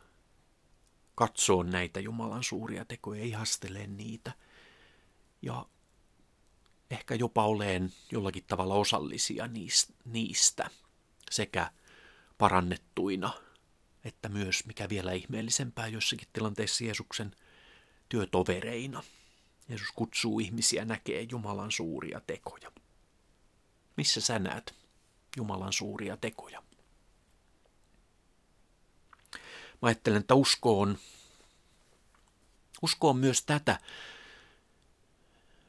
katsoo 1.15 1.63
näitä 1.63 2.01
Jumalan 2.01 2.45
suuria 2.45 2.85
tekoja, 2.85 3.25
ihastele 3.25 3.87
niitä 3.87 4.33
ja 5.43 5.67
ehkä 6.91 7.15
jopa 7.15 7.45
oleen 7.45 7.93
jollakin 8.13 8.45
tavalla 8.45 8.75
osallisia 8.75 9.49
niistä 10.05 10.71
sekä 11.31 11.71
parannettuina, 12.39 13.33
että 14.05 14.29
myös, 14.29 14.67
mikä 14.67 14.89
vielä 14.89 15.13
ihmeellisempää 15.13 15.87
jossakin 15.87 16.29
tilanteessa 16.33 16.85
Jeesuksen 16.85 17.37
työtovereina. 18.09 19.03
Jeesus 19.69 19.93
kutsuu 19.95 20.41
ihmisiä 20.41 20.85
näkee 20.85 21.27
Jumalan 21.31 21.73
suuria 21.73 22.21
tekoja. 22.21 22.73
Missä 23.97 24.21
sä 24.21 24.39
näet 24.39 24.75
Jumalan 25.37 25.73
suuria 25.73 26.17
tekoja? 26.17 26.63
Mä 29.85 29.89
ajattelen, 29.89 30.21
että 30.21 30.35
usko 30.35 30.81
on, 30.81 30.99
usko 32.83 33.09
on 33.09 33.17
myös 33.17 33.43
tätä 33.43 33.79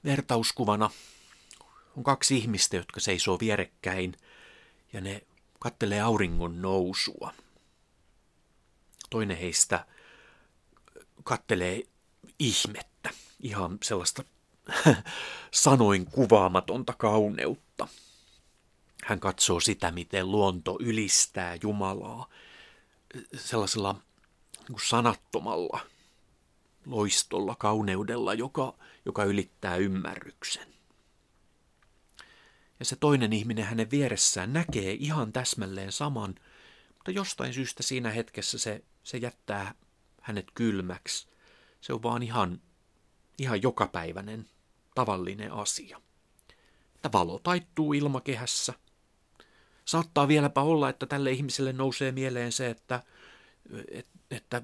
vertauskuvana. 0.03 0.89
On 1.97 2.03
kaksi 2.03 2.37
ihmistä, 2.37 2.75
jotka 2.75 2.99
seisoo 2.99 3.39
vierekkäin 3.39 4.13
ja 4.93 5.01
ne 5.01 5.21
kattelee 5.59 6.01
auringon 6.01 6.61
nousua. 6.61 7.33
Toinen 9.09 9.37
heistä 9.37 9.85
kattelee 11.23 11.83
ihmettä, 12.39 13.09
ihan 13.39 13.77
sellaista 13.83 14.23
sanoin 15.51 16.05
kuvaamatonta 16.05 16.93
kauneutta. 16.93 17.87
Hän 19.03 19.19
katsoo 19.19 19.59
sitä, 19.59 19.91
miten 19.91 20.31
luonto 20.31 20.77
ylistää 20.79 21.57
Jumalaa 21.61 22.29
sellaisella 23.35 24.04
sanattomalla 24.89 25.79
loistolla, 26.85 27.55
kauneudella, 27.55 28.33
joka, 28.33 28.73
joka 29.05 29.23
ylittää 29.23 29.75
ymmärryksen. 29.75 30.75
Ja 32.79 32.85
se 32.85 32.95
toinen 32.95 33.33
ihminen 33.33 33.65
hänen 33.65 33.91
vieressään 33.91 34.53
näkee 34.53 34.91
ihan 34.91 35.33
täsmälleen 35.33 35.91
saman, 35.91 36.35
mutta 36.93 37.11
jostain 37.11 37.53
syystä 37.53 37.83
siinä 37.83 38.09
hetkessä 38.09 38.57
se, 38.57 38.83
se 39.03 39.17
jättää 39.17 39.75
hänet 40.21 40.47
kylmäksi. 40.53 41.27
Se 41.81 41.93
on 41.93 42.03
vaan 42.03 42.23
ihan, 42.23 42.61
ihan 43.37 43.61
jokapäiväinen, 43.61 44.49
tavallinen 44.95 45.51
asia. 45.51 46.01
Että 46.95 47.11
valo 47.11 47.39
taittuu 47.39 47.93
ilmakehässä. 47.93 48.73
Saattaa 49.85 50.27
vieläpä 50.27 50.61
olla, 50.61 50.89
että 50.89 51.05
tälle 51.05 51.31
ihmiselle 51.31 51.73
nousee 51.73 52.11
mieleen 52.11 52.51
se, 52.51 52.69
että, 52.69 53.03
että, 53.91 54.19
että 54.31 54.61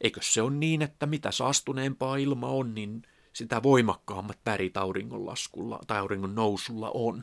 eikö 0.00 0.20
se 0.22 0.42
on 0.42 0.60
niin, 0.60 0.82
että 0.82 1.06
mitä 1.06 1.30
saastuneempaa 1.30 2.16
ilma 2.16 2.48
on, 2.48 2.74
niin 2.74 3.02
sitä 3.32 3.62
voimakkaammat 3.62 4.38
värit 4.46 4.76
auringonlaskulla 4.76 5.80
tai 5.86 5.98
auringon 5.98 6.34
nousulla 6.34 6.90
on. 6.94 7.22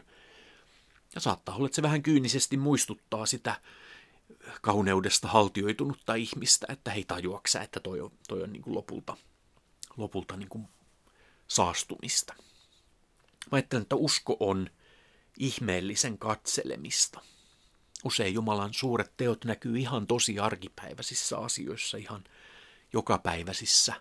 Ja 1.15 1.21
saattaa 1.21 1.55
olla, 1.55 1.65
että 1.65 1.75
se 1.75 1.81
vähän 1.81 2.03
kyynisesti 2.03 2.57
muistuttaa 2.57 3.25
sitä 3.25 3.61
kauneudesta 4.61 5.27
haltioitunutta 5.27 6.15
ihmistä, 6.15 6.67
että 6.69 6.91
hei 6.91 7.03
tajuaksä, 7.03 7.61
että 7.61 7.79
toi 7.79 8.01
on, 8.01 8.11
toi 8.27 8.43
on 8.43 8.53
niin 8.53 8.63
kuin 8.63 8.75
lopulta, 8.75 9.17
lopulta 9.97 10.37
niin 10.37 10.49
kuin 10.49 10.67
saastumista. 11.47 12.33
Mä 13.51 13.55
ajattelen, 13.55 13.81
että 13.81 13.95
usko 13.95 14.37
on 14.39 14.69
ihmeellisen 15.37 16.17
katselemista. 16.17 17.21
Usein 18.07 18.33
Jumalan 18.33 18.73
suuret 18.73 19.13
teot 19.17 19.45
näkyy 19.45 19.77
ihan 19.79 20.07
tosi 20.07 20.39
arkipäiväisissä 20.39 21.37
asioissa, 21.37 21.97
ihan 21.97 22.23
jokapäiväisissä, 22.93 23.93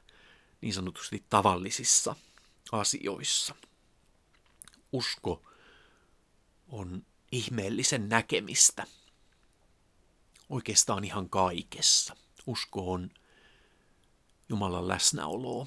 niin 0.61 0.75
sanotusti 0.75 1.25
tavallisissa 1.31 2.17
asioissa. 2.73 3.55
Usko 4.93 5.51
on 6.69 7.07
ihmeellisen 7.33 8.09
näkemistä 8.09 8.87
oikeastaan 10.49 11.05
ihan 11.05 11.29
kaikessa. 11.31 12.17
Usko 12.47 12.93
on 12.93 13.11
Jumalan 14.49 14.89
läsnäoloa 14.89 15.67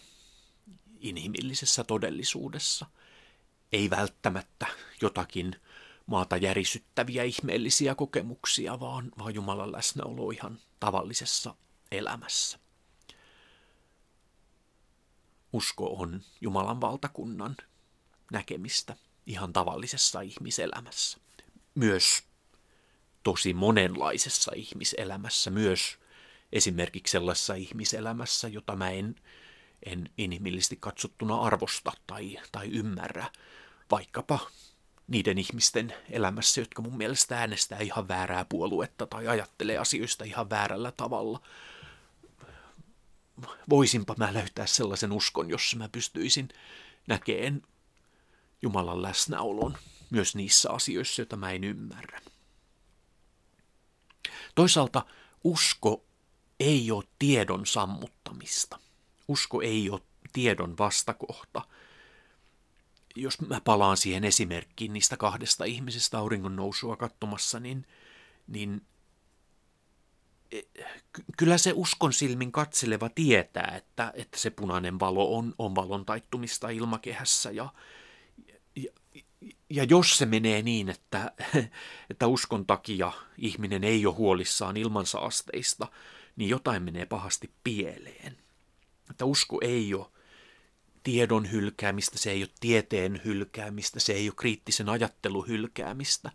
inhimillisessä 1.00 1.84
todellisuudessa. 1.84 2.86
Ei 3.72 3.90
välttämättä 3.90 4.68
jotakin 5.02 5.56
maata 6.10 6.38
järisyttäviä 6.38 7.24
ihmeellisiä 7.24 7.96
kokemuksia, 7.96 8.80
vaan, 8.80 9.12
vaan 9.20 9.36
Jumalan 9.36 9.72
läsnäolo 9.72 10.32
ihan 10.32 10.60
tavallisessa 10.80 11.56
elämässä. 11.92 12.60
Usko 15.54 15.94
on 15.94 16.22
Jumalan 16.42 16.82
valtakunnan 16.82 17.58
näkemistä 18.32 18.96
ihan 19.26 19.54
tavallisessa 19.54 20.22
ihmiselämässä. 20.22 21.18
Myös 21.76 22.24
tosi 23.24 23.54
monenlaisessa 23.54 24.52
ihmiselämässä, 24.56 25.52
myös 25.52 26.00
esimerkiksi 26.52 27.12
sellaisessa 27.12 27.54
ihmiselämässä, 27.54 28.48
jota 28.48 28.76
mä 28.76 28.90
en, 28.90 29.16
en 29.86 30.10
inhimillisesti 30.18 30.78
katsottuna 30.80 31.36
arvosta 31.36 31.92
tai, 32.08 32.40
tai 32.52 32.68
ymmärrä, 32.68 33.26
vaikkapa 33.92 34.40
niiden 35.10 35.38
ihmisten 35.38 35.94
elämässä, 36.10 36.62
jotka 36.62 36.82
mun 36.82 36.98
mielestä 36.98 37.40
äänestää 37.40 37.80
ihan 37.80 38.08
väärää 38.08 38.46
puoluetta 38.46 39.08
tai 39.08 39.28
ajattelee 39.28 39.78
asioista 39.78 40.24
ihan 40.24 40.50
väärällä 40.50 40.92
tavalla. 40.92 41.42
Voisinpa 43.70 44.16
mä 44.18 44.34
löytää 44.34 44.68
sellaisen 44.68 45.12
uskon, 45.12 45.50
jossa 45.50 45.78
mä 45.78 45.90
pystyisin 45.90 46.50
näkeen 47.08 47.62
Jumalan 48.62 49.02
läsnäolon 49.02 49.78
myös 50.10 50.36
niissä 50.36 50.70
asioissa, 50.70 51.22
joita 51.22 51.36
mä 51.36 51.52
en 51.52 51.64
ymmärrä. 51.64 52.22
Toisaalta 54.56 55.06
usko 55.44 56.04
ei 56.60 56.92
ole 56.92 57.04
tiedon 57.20 57.66
sammuttamista. 57.66 58.80
Usko 59.28 59.62
ei 59.62 59.90
ole 59.90 60.02
tiedon 60.34 60.78
vastakohta. 60.78 61.62
Jos 63.22 63.42
mä 63.42 63.62
palaan 63.62 63.98
siihen 63.98 64.24
esimerkkiin 64.24 64.94
niistä 64.94 65.18
kahdesta 65.18 65.66
ihmisestä 65.66 66.18
auringon 66.18 66.56
nousua 66.56 66.98
katsomassa, 66.98 67.60
niin, 67.60 67.88
niin 68.48 68.82
e, 70.52 70.62
kyllä 71.38 71.58
se 71.58 71.74
uskon 71.76 72.14
silmin 72.14 72.52
katseleva 72.52 73.10
tietää, 73.10 73.74
että, 73.78 74.12
että 74.16 74.40
se 74.40 74.50
punainen 74.50 75.00
valo 75.00 75.38
on, 75.38 75.56
on 75.58 75.76
valon 75.76 76.06
taittumista 76.06 76.70
ilmakehässä 76.70 77.52
ja, 77.52 77.74
ja, 78.76 78.92
ja 79.70 79.84
jos 79.84 80.18
se 80.18 80.26
menee 80.26 80.62
niin, 80.62 80.90
että, 80.90 81.32
että 82.10 82.28
uskon 82.28 82.66
takia 82.66 83.12
ihminen 83.38 83.84
ei 83.84 84.06
ole 84.06 84.16
huolissaan 84.16 84.78
ilmansaasteista, 84.78 85.88
niin 86.36 86.50
jotain 86.50 86.84
menee 86.84 87.06
pahasti 87.06 87.50
pieleen. 87.64 88.38
Että 89.10 89.26
usko 89.26 89.60
ei 89.62 89.94
ole 89.94 90.08
tiedon 91.10 91.52
hylkäämistä, 91.52 92.18
se 92.18 92.32
ei 92.32 92.44
ole 92.44 92.50
tieteen 92.60 93.22
hylkäämistä, 93.26 94.00
se 94.00 94.14
ei 94.14 94.28
ole 94.30 94.34
kriittisen 94.36 94.90
ajattelun 94.90 95.48
hylkäämistä, 95.48 96.32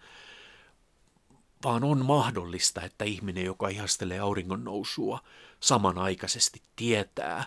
vaan 1.64 1.84
on 1.84 2.04
mahdollista, 2.04 2.82
että 2.82 3.04
ihminen, 3.04 3.44
joka 3.44 3.68
ihastelee 3.68 4.18
auringon 4.18 4.64
nousua, 4.64 5.20
samanaikaisesti 5.60 6.62
tietää, 6.76 7.44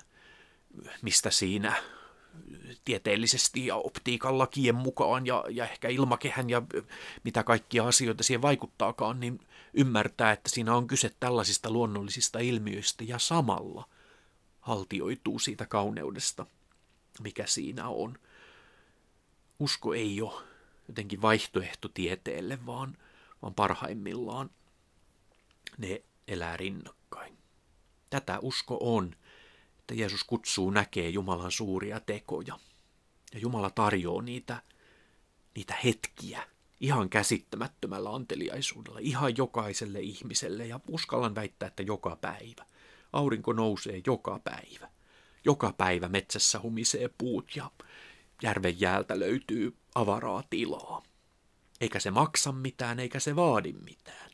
mistä 1.02 1.32
siinä 1.32 1.74
tieteellisesti 2.86 3.66
ja 3.66 3.76
optiikan 3.76 4.38
lakien 4.38 4.76
mukaan 4.76 5.26
ja, 5.26 5.44
ja 5.50 5.68
ehkä 5.68 5.88
ilmakehän 5.88 6.50
ja 6.50 6.62
mitä 7.24 7.44
kaikkia 7.44 7.88
asioita 7.88 8.24
siihen 8.24 8.42
vaikuttaakaan, 8.42 9.20
niin 9.20 9.40
ymmärtää, 9.74 10.32
että 10.32 10.50
siinä 10.50 10.76
on 10.76 10.88
kyse 10.88 11.12
tällaisista 11.20 11.72
luonnollisista 11.72 12.40
ilmiöistä 12.40 13.04
ja 13.04 13.20
samalla 13.20 13.90
haltioituu 14.60 15.40
siitä 15.40 15.66
kauneudesta, 15.66 16.46
mikä 17.21 17.45
siinä 17.45 17.88
on. 17.88 18.19
Usko 19.60 19.93
ei 19.93 20.21
ole 20.21 20.43
jotenkin 20.88 21.21
vaihtoehto 21.21 21.89
tieteelle, 21.89 22.65
vaan, 22.65 22.97
vaan 23.41 23.53
parhaimmillaan 23.53 24.49
ne 25.77 26.01
elää 26.27 26.58
rinnakkain. 26.58 27.38
Tätä 28.10 28.39
usko 28.39 28.77
on– 28.82 29.15
että 29.88 30.01
Jeesus 30.01 30.23
kutsuu 30.23 30.69
näkee 30.69 31.10
Jumalan 31.10 31.51
suuria 31.51 31.99
tekoja. 31.99 32.60
Ja 33.34 33.39
Jumala 33.39 33.69
tarjoaa 33.69 34.21
niitä, 34.21 34.62
niitä 35.56 35.75
hetkiä 35.84 36.43
ihan 36.80 37.10
käsittämättömällä 37.10 38.10
anteliaisuudella, 38.15 38.99
ihan 38.99 39.38
jokaiselle 39.38 39.99
ihmiselle 39.99 40.65
ja 40.65 40.80
uskallan 40.88 41.36
väittää, 41.36 41.67
että 41.67 41.84
joka 41.84 42.15
päivä. 42.21 42.65
Aurinko 43.13 43.53
nousee 43.53 44.01
joka 44.08 44.39
päivä. 44.43 44.89
Joka 45.48 45.74
päivä 45.78 46.08
metsässä 46.08 46.60
humisee 46.60 47.10
puut 47.18 47.56
ja 47.56 47.72
järven 48.44 48.82
jäältä 48.82 49.20
löytyy 49.20 49.76
avaraa 49.96 50.44
tilaa. 50.50 51.04
Eikä 51.82 52.00
se 52.00 52.12
maksa 52.12 52.52
mitään, 52.52 53.00
eikä 53.00 53.20
se 53.20 53.36
vaadi 53.36 53.74
mitään. 53.74 54.32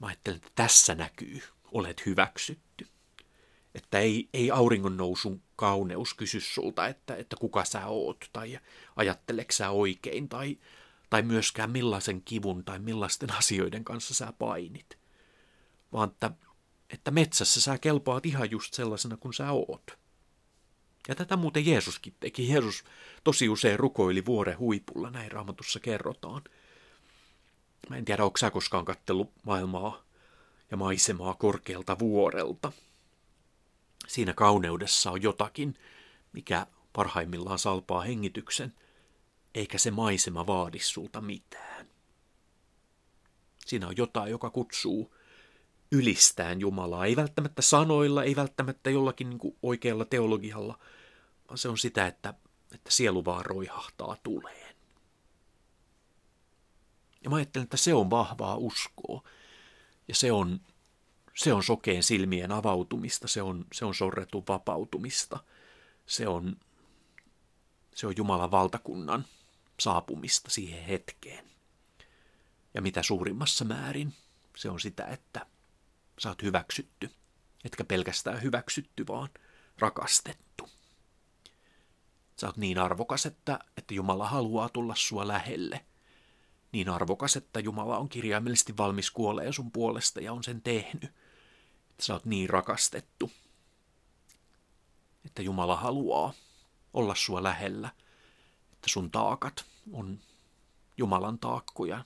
Mä 0.00 0.06
ajattelen, 0.06 0.36
että 0.36 0.50
tässä 0.54 0.94
näkyy, 0.94 1.42
olet 1.72 2.06
hyväksytty. 2.06 2.86
Että 3.74 3.98
ei, 3.98 4.28
ei 4.34 4.50
auringon 4.50 4.96
nousun 4.96 5.42
kauneus 5.56 6.14
kysy 6.14 6.40
sulta, 6.40 6.86
että, 6.86 7.16
että 7.16 7.36
kuka 7.40 7.64
sä 7.64 7.86
oot, 7.86 8.30
tai 8.32 8.58
ajatteleksä 8.96 9.70
oikein, 9.70 10.28
tai, 10.28 10.58
tai 11.10 11.22
myöskään 11.22 11.70
millaisen 11.70 12.22
kivun 12.22 12.64
tai 12.64 12.78
millaisten 12.78 13.32
asioiden 13.32 13.84
kanssa 13.84 14.14
sä 14.14 14.32
painit, 14.38 14.98
vaan 15.92 16.10
että, 16.10 16.30
että 16.92 17.10
metsässä 17.10 17.60
sä 17.60 17.78
kelpaat 17.78 18.26
ihan 18.26 18.50
just 18.50 18.74
sellaisena 18.74 19.16
kuin 19.16 19.34
sä 19.34 19.50
oot. 19.50 19.98
Ja 21.08 21.14
tätä 21.14 21.36
muuten 21.36 21.66
Jeesuskin 21.66 22.14
teki. 22.20 22.48
Jeesus 22.48 22.84
tosi 23.24 23.48
usein 23.48 23.78
rukoili 23.78 24.24
vuoren 24.24 24.58
huipulla, 24.58 25.10
näin 25.10 25.32
raamatussa 25.32 25.80
kerrotaan. 25.80 26.42
Mä 27.90 27.96
en 27.96 28.04
tiedä, 28.04 28.24
onko 28.24 28.36
sä 28.36 28.50
koskaan 28.50 28.84
kattellut 28.84 29.32
maailmaa 29.46 30.04
ja 30.70 30.76
maisemaa 30.76 31.34
korkealta 31.34 31.98
vuorelta. 31.98 32.72
Siinä 34.08 34.32
kauneudessa 34.34 35.10
on 35.10 35.22
jotakin, 35.22 35.78
mikä 36.32 36.66
parhaimmillaan 36.92 37.58
salpaa 37.58 38.00
hengityksen, 38.00 38.74
eikä 39.54 39.78
se 39.78 39.90
maisema 39.90 40.46
vaadi 40.46 40.78
sulta 40.78 41.20
mitään. 41.20 41.86
Siinä 43.66 43.88
on 43.88 43.96
jotain, 43.96 44.30
joka 44.30 44.50
kutsuu 44.50 45.14
ylistään 45.92 46.60
Jumalaa. 46.60 47.06
Ei 47.06 47.16
välttämättä 47.16 47.62
sanoilla, 47.62 48.24
ei 48.24 48.36
välttämättä 48.36 48.90
jollakin 48.90 49.30
niin 49.30 49.38
kuin 49.38 49.56
oikealla 49.62 50.04
teologialla, 50.04 50.78
vaan 51.48 51.58
se 51.58 51.68
on 51.68 51.78
sitä, 51.78 52.06
että, 52.06 52.34
että 52.74 52.90
sielu 52.90 53.24
vaan 53.24 53.46
roihahtaa 53.46 54.16
tuleen. 54.22 54.76
Ja 57.24 57.30
mä 57.30 57.36
ajattelen, 57.36 57.64
että 57.64 57.76
se 57.76 57.94
on 57.94 58.10
vahvaa 58.10 58.56
uskoa. 58.56 59.22
Ja 60.08 60.14
se 60.14 60.32
on, 60.32 60.60
se 61.34 61.52
on 61.52 61.62
sokeen 61.62 62.02
silmien 62.02 62.52
avautumista, 62.52 63.28
se 63.28 63.42
on, 63.42 63.64
se 63.72 63.84
on 63.84 63.94
sorretun 63.94 64.44
vapautumista. 64.48 65.38
Se 66.06 66.28
on, 66.28 66.56
se 67.94 68.06
on 68.06 68.14
Jumalan 68.16 68.50
valtakunnan 68.50 69.24
saapumista 69.80 70.50
siihen 70.50 70.84
hetkeen. 70.84 71.44
Ja 72.74 72.82
mitä 72.82 73.02
suurimmassa 73.02 73.64
määrin 73.64 74.14
se 74.56 74.70
on 74.70 74.80
sitä, 74.80 75.04
että 75.04 75.46
sä 76.18 76.28
oot 76.28 76.42
hyväksytty. 76.42 77.10
Etkä 77.64 77.84
pelkästään 77.84 78.42
hyväksytty, 78.42 79.06
vaan 79.06 79.28
rakastettu. 79.78 80.68
Sä 82.40 82.46
oot 82.46 82.56
niin 82.56 82.78
arvokas, 82.78 83.26
että, 83.26 83.58
että 83.76 83.94
Jumala 83.94 84.28
haluaa 84.28 84.68
tulla 84.68 84.94
sua 84.96 85.28
lähelle. 85.28 85.84
Niin 86.72 86.88
arvokas, 86.88 87.36
että 87.36 87.60
Jumala 87.60 87.98
on 87.98 88.08
kirjaimellisesti 88.08 88.76
valmis 88.76 89.10
kuoleen 89.10 89.52
sun 89.52 89.72
puolesta 89.72 90.20
ja 90.20 90.32
on 90.32 90.44
sen 90.44 90.62
tehnyt. 90.62 91.10
Sä 92.00 92.12
oot 92.12 92.24
niin 92.24 92.50
rakastettu, 92.50 93.30
että 95.24 95.42
Jumala 95.42 95.76
haluaa 95.76 96.32
olla 96.94 97.14
sua 97.14 97.42
lähellä. 97.42 97.90
Että 98.72 98.88
sun 98.88 99.10
taakat 99.10 99.64
on 99.92 100.18
Jumalan 100.96 101.38
taakkoja. 101.38 102.04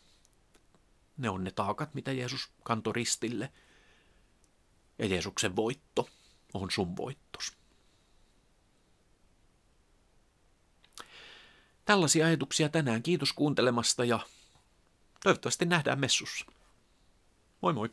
Ne 1.17 1.31
on 1.31 1.45
ne 1.45 1.51
taakat, 1.51 1.95
mitä 1.95 2.13
Jeesus 2.13 2.51
kantoi 2.63 2.93
ristille– 2.93 3.53
ja 4.99 5.07
Jeesuksen 5.07 5.57
voitto 5.57 6.09
on 6.55 6.71
sun 6.71 6.97
voittos. 6.97 7.53
Tällaisia 11.85 12.27
ajatuksia 12.27 12.69
tänään. 12.69 13.03
Kiitos 13.03 13.33
kuuntelemasta 13.33 14.05
ja 14.05 14.21
toivottavasti 15.23 15.65
nähdään 15.65 16.01
messussa. 16.01 16.47
Moi 17.61 17.73
moi! 17.73 17.91